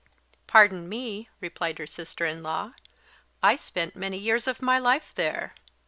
"Pardon 0.47 0.89
me," 0.89 1.29
replied 1.41 1.77
her 1.77 1.85
sister 1.85 2.25
in 2.25 2.41
law, 2.41 2.73
"I 3.43 3.55
spent 3.55 3.95
many 3.95 4.17
years 4.17 4.47
of 4.47 4.59
my 4.59 4.79
life 4.79 5.11
there." 5.13 5.53